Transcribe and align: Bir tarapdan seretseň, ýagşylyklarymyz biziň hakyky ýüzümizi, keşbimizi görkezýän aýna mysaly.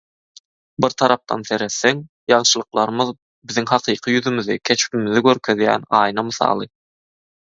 Bir 0.85 0.93
tarapdan 1.01 1.43
seretseň, 1.49 1.99
ýagşylyklarymyz 2.33 3.11
biziň 3.51 3.69
hakyky 3.73 4.15
ýüzümizi, 4.17 4.57
keşbimizi 4.71 5.23
görkezýän 5.29 5.87
aýna 6.01 6.25
mysaly. 6.33 6.71